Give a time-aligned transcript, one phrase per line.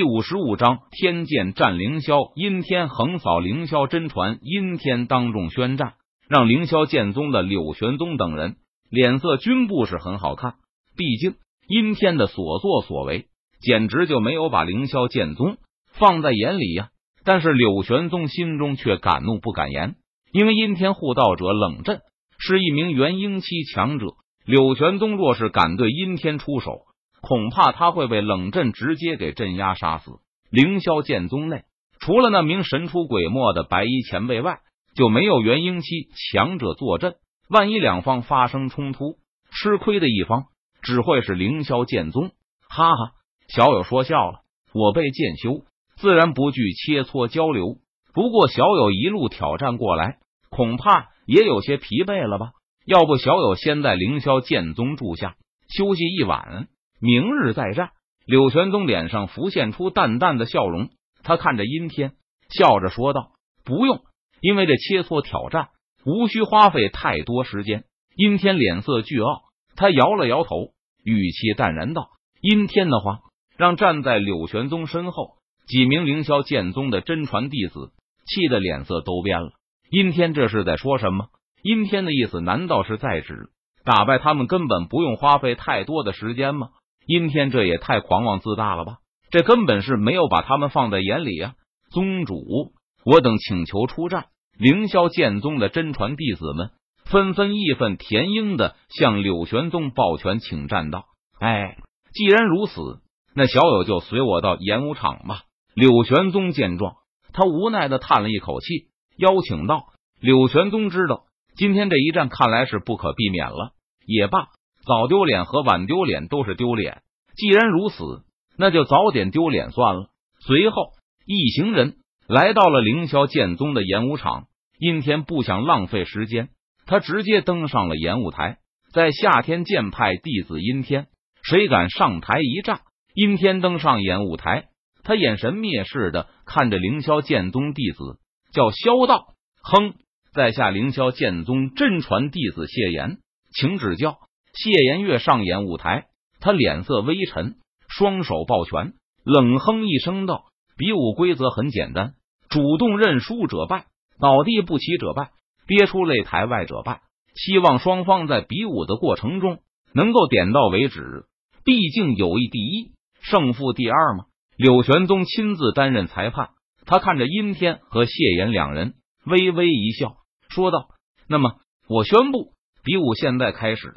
[0.00, 2.32] 第五十五章天剑战凌霄。
[2.34, 5.92] 阴天横扫凌霄真传，阴天当众宣战，
[6.26, 8.56] 让凌霄剑宗的柳玄宗等人
[8.88, 10.54] 脸色均不是很好看。
[10.96, 11.34] 毕竟
[11.68, 13.26] 阴天的所作所为，
[13.60, 15.58] 简直就没有把凌霄剑宗
[15.92, 16.88] 放在眼里呀。
[17.22, 19.96] 但是柳玄宗心中却敢怒不敢言，
[20.32, 22.00] 因为阴天护道者冷震
[22.38, 24.06] 是一名元婴期强者。
[24.46, 26.86] 柳玄宗若是敢对阴天出手，
[27.20, 30.12] 恐怕他会被冷震直接给镇压杀死。
[30.50, 31.64] 凌霄剑宗内，
[32.00, 34.60] 除了那名神出鬼没的白衣前辈外，
[34.94, 37.14] 就没有元婴期强者坐镇。
[37.48, 39.16] 万一两方发生冲突，
[39.50, 40.44] 吃亏的一方
[40.82, 42.30] 只会是凌霄剑宗。
[42.68, 43.12] 哈哈，
[43.48, 44.40] 小友说笑了。
[44.72, 45.64] 我辈剑修
[45.96, 47.78] 自然不惧切磋交流，
[48.14, 50.18] 不过小友一路挑战过来，
[50.48, 52.52] 恐怕也有些疲惫了吧？
[52.86, 55.34] 要不小友先在凌霄剑宗住下
[55.68, 56.68] 休息一晚。
[57.00, 57.90] 明日再战。
[58.26, 60.90] 柳玄宗脸上浮现出淡淡的笑容，
[61.24, 62.12] 他看着阴天，
[62.48, 63.32] 笑着说道
[63.64, 64.02] ：“不用，
[64.40, 65.70] 因为这切磋挑战
[66.04, 69.42] 无需花费太多时间。”阴天脸色巨傲，
[69.74, 73.20] 他摇了摇头，语气淡然道：“阴天的话，
[73.56, 77.92] 让站在柳玄宗身后几名凌霄剑宗的真传弟子
[78.26, 79.50] 气得脸色都变了。
[79.90, 81.28] 阴天这是在说什么？
[81.62, 83.48] 阴天的意思难道是在指
[83.84, 86.68] 打败他们根本不用花费太多的时间吗？”
[87.06, 88.98] 阴天这也太狂妄自大了吧！
[89.30, 91.54] 这根本是没有把他们放在眼里啊！
[91.90, 92.72] 宗主，
[93.04, 94.26] 我等请求出战。
[94.58, 96.70] 凌霄剑宗的真传弟子们
[97.04, 101.06] 纷纷义愤填膺的向柳玄宗抱拳请战道
[101.40, 101.78] ：“哎，
[102.12, 103.00] 既然如此，
[103.34, 105.42] 那小友就随我到演武场吧。”
[105.74, 106.96] 柳玄宗见状，
[107.32, 109.86] 他无奈的叹了一口气，邀请道
[110.20, 113.72] ：“柳玄宗知道今天这一战看来是不可避免了，
[114.04, 114.48] 也罢。”
[114.84, 117.02] 早丢脸和晚丢脸都是丢脸，
[117.36, 118.24] 既然如此，
[118.56, 120.10] 那就早点丢脸算了。
[120.40, 120.92] 随后，
[121.26, 124.46] 一行人来到了凌霄剑宗的演武场。
[124.78, 126.48] 阴天不想浪费时间，
[126.86, 128.56] 他直接登上了演武台。
[128.94, 131.08] 在夏天剑派弟子阴天，
[131.42, 132.80] 谁敢上台一战？
[133.12, 134.68] 阴天登上演武台，
[135.04, 138.18] 他眼神蔑视的看着凌霄剑宗弟子，
[138.54, 139.34] 叫萧道。
[139.62, 139.92] 哼，
[140.32, 143.18] 在下凌霄剑宗真传弟子谢岩，
[143.52, 144.16] 请指教。
[144.52, 146.06] 谢颜月上演舞台，
[146.40, 147.56] 他脸色微沉，
[147.88, 148.94] 双手抱拳，
[149.24, 150.44] 冷哼一声道
[150.76, 152.14] ：“比武规则很简单，
[152.48, 153.86] 主动认输者败，
[154.20, 155.30] 倒地不起者败，
[155.66, 157.00] 憋出擂台外者败。
[157.34, 159.60] 希望双方在比武的过程中
[159.94, 161.26] 能够点到为止。
[161.64, 164.24] 毕竟友谊第一，胜负第二嘛。”
[164.58, 166.50] 柳玄宗亲自担任裁判，
[166.84, 168.94] 他看着阴天和谢颜两人，
[169.24, 170.16] 微微一笑，
[170.50, 170.88] 说道
[171.26, 171.54] ：“那么，
[171.88, 172.52] 我宣布，
[172.82, 173.88] 比武现在开始。”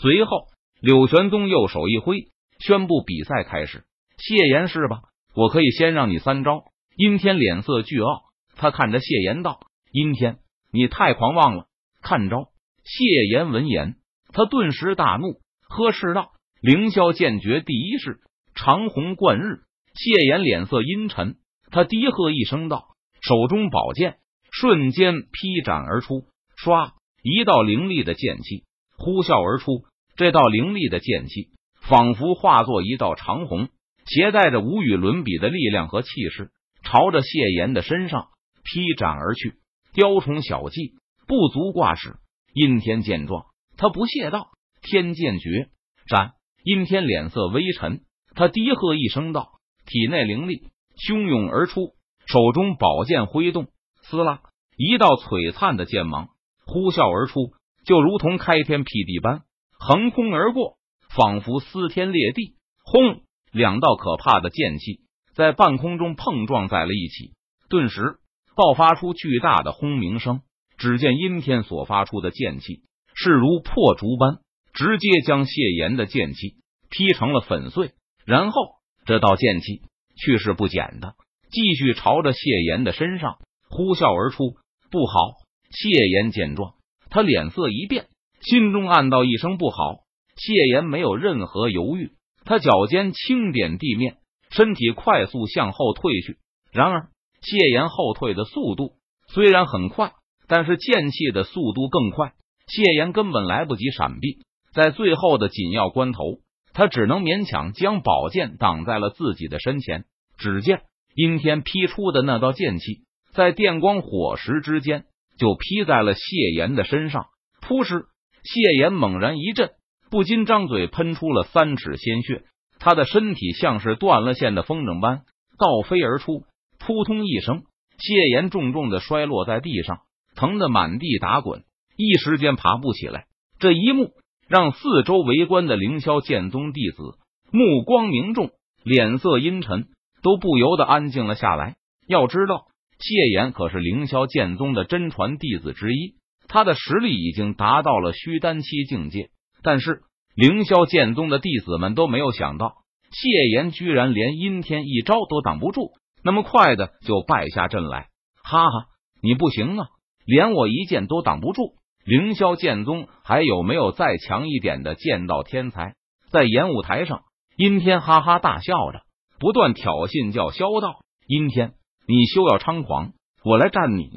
[0.00, 0.48] 随后，
[0.80, 2.28] 柳玄宗右手一挥，
[2.58, 3.84] 宣布比赛开始。
[4.18, 5.02] 谢岩是吧？
[5.34, 6.64] 我可以先让你三招。
[6.96, 8.22] 阴天脸色巨傲，
[8.56, 9.60] 他看着谢岩道
[9.90, 10.38] ：“阴天，
[10.70, 11.66] 你太狂妄了，
[12.02, 12.50] 看招！”
[12.84, 13.96] 谢岩闻言，
[14.32, 18.20] 他顿时大怒，呵斥道：“凌霄剑诀第一式，
[18.54, 19.62] 长虹贯日。”
[19.94, 21.36] 谢岩脸色阴沉，
[21.70, 22.88] 他低喝一声道
[23.20, 24.18] ：“手中宝剑
[24.50, 28.64] 瞬间劈斩而出，唰，一道凌厉的剑气。”
[29.04, 29.84] 呼啸而出，
[30.16, 31.50] 这道凌厉的剑气
[31.82, 33.68] 仿佛化作一道长虹，
[34.06, 38.28] 携带着无与伦比的力量和气势，朝着谢岩的身上
[38.62, 39.56] 劈斩而去。
[39.92, 40.94] 雕虫小技，
[41.28, 42.14] 不足挂齿。
[42.54, 43.44] 阴天见状，
[43.76, 44.48] 他不屑道
[44.80, 45.68] ：“天剑诀
[46.08, 46.32] 斩！”
[46.64, 48.00] 阴天脸色微沉，
[48.34, 49.50] 他低喝一声道
[49.84, 51.94] ：“体内灵力汹涌而出，
[52.24, 53.66] 手中宝剑挥动，
[54.00, 54.40] 撕拉
[54.78, 56.30] 一道璀璨的剑芒
[56.64, 57.52] 呼啸而出。”
[57.84, 59.42] 就如同开天辟地般
[59.78, 60.78] 横空而过，
[61.14, 62.54] 仿佛撕天裂地。
[62.82, 63.22] 轰！
[63.52, 65.00] 两道可怕的剑气
[65.34, 67.34] 在半空中碰撞在了一起，
[67.68, 68.16] 顿时
[68.56, 70.42] 爆发出巨大的轰鸣声。
[70.76, 72.82] 只见阴天所发出的剑气
[73.14, 74.38] 势如破竹般，
[74.72, 76.56] 直接将谢岩的剑气
[76.90, 77.92] 劈成了粉碎。
[78.26, 78.60] 然后
[79.06, 79.82] 这道剑气
[80.16, 81.14] 去势不减的
[81.50, 83.38] 继续朝着谢岩的身上
[83.68, 84.56] 呼啸而出。
[84.90, 85.34] 不好！
[85.70, 86.74] 谢岩见状。
[87.14, 88.08] 他脸色一变，
[88.40, 90.00] 心中暗道一声不好。
[90.36, 92.10] 谢岩没有任何犹豫，
[92.44, 94.16] 他脚尖轻点地面，
[94.50, 96.38] 身体快速向后退去。
[96.72, 98.94] 然而，谢岩后退的速度
[99.28, 100.10] 虽然很快，
[100.48, 102.32] 但是剑气的速度更快，
[102.66, 104.38] 谢岩根本来不及闪避。
[104.72, 106.40] 在最后的紧要关头，
[106.72, 110.04] 他只能勉强将宝剑挡在了自己的身前。
[110.36, 110.82] 只见
[111.14, 115.04] 阴天劈出的那道剑气，在电光火石之间。
[115.38, 117.26] 就劈在了谢岩的身上，
[117.60, 118.06] 扑哧！
[118.42, 119.70] 谢岩猛然一震，
[120.10, 122.42] 不禁张嘴喷出了三尺鲜血。
[122.78, 125.22] 他的身体像是断了线的风筝般
[125.58, 126.44] 倒飞而出，
[126.78, 127.62] 扑通一声，
[127.98, 130.00] 谢岩重重的摔落在地上，
[130.36, 131.62] 疼得满地打滚，
[131.96, 133.24] 一时间爬不起来。
[133.58, 134.10] 这一幕
[134.46, 137.02] 让四周围观的凌霄剑宗弟子
[137.50, 138.50] 目光凝重，
[138.82, 139.86] 脸色阴沉，
[140.22, 141.76] 都不由得安静了下来。
[142.06, 142.66] 要知道，
[142.98, 146.14] 谢岩可是凌霄剑宗的真传弟子之一，
[146.48, 149.30] 他的实力已经达到了虚丹期境界。
[149.62, 150.02] 但是，
[150.34, 152.74] 凌霄剑宗的弟子们都没有想到，
[153.10, 155.92] 谢岩居然连阴天一招都挡不住，
[156.22, 158.08] 那么快的就败下阵来。
[158.42, 158.86] 哈哈，
[159.22, 159.86] 你不行啊，
[160.26, 161.74] 连我一剑都挡不住。
[162.04, 165.94] 凌霄剑宗还有没有再强一点的剑道天才？
[166.30, 167.22] 在演武台上，
[167.56, 169.02] 阴天哈哈大笑着，
[169.38, 171.72] 不断挑衅叫嚣道：“阴天，
[172.06, 173.12] 你休要猖狂，
[173.44, 174.08] 我来战你！”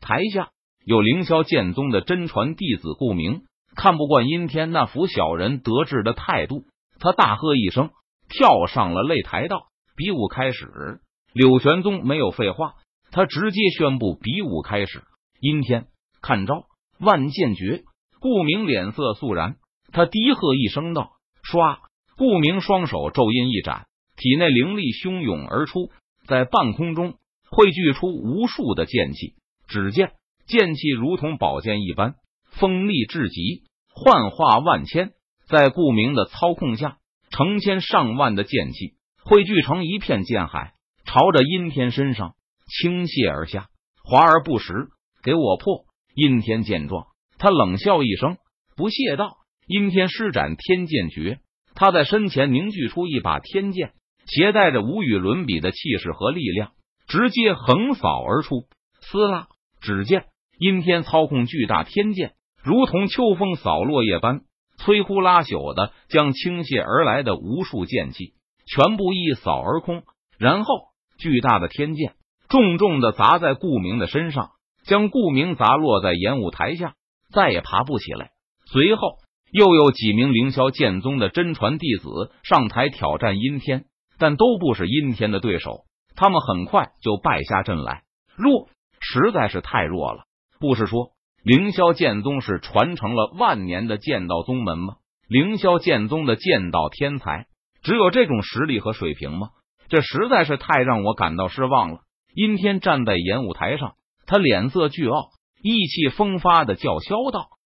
[0.00, 0.50] 台下
[0.84, 3.42] 有凌霄剑宗的真传弟子顾明，
[3.74, 6.64] 看不惯阴天那副小人得志的态度，
[6.98, 7.90] 他大喝一声，
[8.28, 11.00] 跳上了擂台，道：“比武开始！”
[11.34, 12.74] 柳玄宗没有废话，
[13.10, 15.02] 他直接宣布比武开始。
[15.40, 15.86] 阴天，
[16.22, 16.64] 看招！
[16.98, 17.84] 万剑诀，
[18.20, 19.56] 顾明脸色肃然，
[19.92, 21.12] 他低喝一声道
[21.44, 21.78] ：“唰！”
[22.16, 23.86] 顾明双手咒印一展，
[24.16, 25.90] 体内灵力汹涌而出，
[26.26, 27.14] 在半空中
[27.50, 29.34] 汇聚出无数的剑气。
[29.66, 30.12] 只见
[30.46, 32.14] 剑气如同宝剑一般，
[32.50, 35.10] 锋利至极，幻化万千。
[35.46, 36.98] 在顾明的操控下，
[37.30, 40.72] 成千上万的剑气汇聚成一片剑海，
[41.04, 42.34] 朝着阴天身上
[42.66, 43.68] 倾泻而下。
[44.04, 44.88] 华而不实，
[45.22, 45.84] 给我破！
[46.14, 47.06] 阴天见状，
[47.38, 48.36] 他冷笑一声，
[48.76, 49.36] 不屑道
[49.68, 51.40] ：“阴天施展天剑诀，
[51.74, 53.92] 他在身前凝聚出一把天剑，
[54.26, 56.72] 携带着无与伦比的气势和力量，
[57.08, 58.66] 直接横扫而出。
[59.00, 59.48] 撕拉！
[59.80, 60.26] 只见
[60.58, 64.42] 阴天操控巨大天剑，如同秋风扫落叶般，
[64.78, 68.34] 摧枯拉朽的将倾泻而来的无数剑气
[68.66, 70.04] 全部一扫而空。
[70.38, 70.74] 然后，
[71.18, 72.14] 巨大的天剑
[72.48, 74.50] 重重的砸在顾明的身上。”
[74.84, 76.94] 将顾明砸落在演武台下，
[77.30, 78.30] 再也爬不起来。
[78.72, 79.18] 随后
[79.52, 83.84] 又有几名凌霄剑宗的真传弟子上台挑战阴天，
[84.18, 85.80] 但都不是阴天的对手。
[86.18, 88.02] 他们很快就败下阵来，
[88.36, 88.68] 弱，
[89.00, 90.24] 实在是太弱了。
[90.58, 91.12] 不是说
[91.44, 94.96] 凌霄剑宗是传承了万年的剑道宗门吗？
[95.28, 97.46] 凌霄剑宗的剑道天才
[97.82, 99.50] 只有这种实力和水平吗？
[99.88, 102.00] 这实在是太让我感到失望了。
[102.34, 103.94] 阴天站在演武台上。
[104.26, 105.30] 他脸色倨傲，
[105.62, 107.48] 意气风发的叫嚣道：“